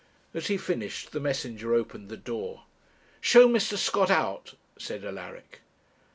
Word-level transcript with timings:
As 0.33 0.47
he 0.47 0.57
finished, 0.57 1.11
the 1.11 1.19
messenger 1.19 1.75
opened 1.75 2.09
the 2.09 2.17
door. 2.17 2.63
'Show 3.19 3.47
Mr. 3.47 3.77
Scott 3.77 4.09
out,' 4.09 4.55
said 4.75 5.05
Alaric. 5.05 5.59